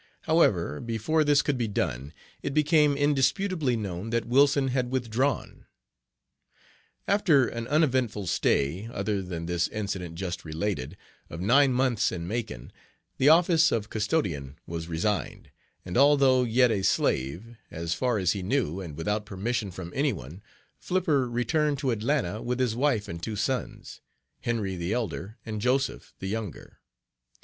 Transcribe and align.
However, 0.21 0.79
before 0.81 1.23
this 1.23 1.43
could 1.43 1.59
be 1.59 1.67
done, 1.67 2.11
it 2.41 2.55
became 2.55 2.97
indisputably 2.97 3.75
known 3.77 4.09
that 4.09 4.25
Wilson 4.25 4.69
had 4.69 4.89
withdrawn. 4.91 5.67
After 7.07 7.47
an 7.47 7.67
uneventful 7.67 8.25
stay 8.25 8.87
other 8.91 9.21
than 9.21 9.45
this 9.45 9.67
incident 9.67 10.15
just 10.15 10.43
related 10.43 10.97
of 11.29 11.39
nine 11.39 11.71
months 11.71 12.11
in 12.11 12.27
Macon, 12.27 12.71
the 13.19 13.29
office 13.29 13.71
of 13.71 13.91
custodian 13.91 14.57
was 14.65 14.87
resigned, 14.87 15.51
and 15.85 15.95
although 15.95 16.45
yet 16.45 16.71
a 16.71 16.81
slave, 16.81 17.55
as 17.69 17.93
far 17.93 18.17
as 18.17 18.31
he 18.31 18.41
knew, 18.41 18.79
and 18.81 18.97
without 18.97 19.27
permission 19.27 19.69
from 19.69 19.93
any 19.95 20.13
one, 20.13 20.41
Flipper 20.79 21.29
returned 21.29 21.77
to 21.77 21.91
Atlanta 21.91 22.41
with 22.41 22.59
his 22.59 22.75
wife 22.75 23.07
and 23.07 23.21
two 23.21 23.35
sons, 23.35 24.01
Henry, 24.39 24.75
the 24.75 24.93
elder, 24.93 25.37
and 25.45 25.61
Joseph, 25.61 26.15
the 26.17 26.25
younger. 26.27 26.79